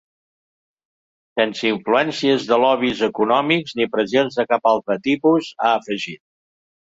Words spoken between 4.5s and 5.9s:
cap altre tipus, ha